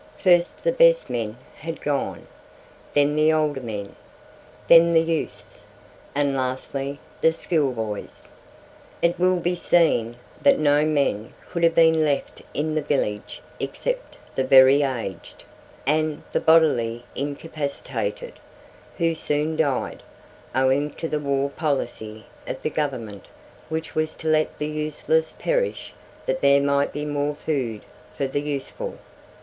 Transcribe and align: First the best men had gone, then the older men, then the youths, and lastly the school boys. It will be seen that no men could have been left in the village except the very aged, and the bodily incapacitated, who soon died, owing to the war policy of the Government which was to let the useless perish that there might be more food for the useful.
First 0.17 0.63
the 0.63 0.71
best 0.71 1.11
men 1.11 1.37
had 1.57 1.79
gone, 1.79 2.25
then 2.95 3.15
the 3.15 3.31
older 3.31 3.61
men, 3.61 3.95
then 4.67 4.93
the 4.93 4.99
youths, 4.99 5.63
and 6.15 6.35
lastly 6.35 6.99
the 7.21 7.31
school 7.31 7.71
boys. 7.71 8.27
It 9.03 9.19
will 9.19 9.39
be 9.39 9.53
seen 9.53 10.15
that 10.41 10.57
no 10.57 10.83
men 10.85 11.35
could 11.47 11.61
have 11.63 11.75
been 11.75 12.03
left 12.03 12.41
in 12.55 12.73
the 12.73 12.81
village 12.81 13.43
except 13.59 14.17
the 14.35 14.43
very 14.43 14.81
aged, 14.81 15.45
and 15.85 16.23
the 16.31 16.39
bodily 16.41 17.03
incapacitated, 17.13 18.39
who 18.97 19.13
soon 19.13 19.55
died, 19.55 20.01
owing 20.55 20.93
to 20.95 21.07
the 21.07 21.19
war 21.19 21.47
policy 21.47 22.25
of 22.47 22.59
the 22.63 22.71
Government 22.71 23.27
which 23.69 23.93
was 23.93 24.15
to 24.15 24.27
let 24.27 24.57
the 24.57 24.65
useless 24.65 25.35
perish 25.37 25.93
that 26.25 26.41
there 26.41 26.59
might 26.59 26.91
be 26.91 27.05
more 27.05 27.35
food 27.35 27.81
for 28.17 28.25
the 28.25 28.41
useful. 28.41 28.97